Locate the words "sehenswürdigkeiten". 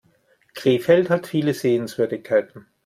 1.53-2.65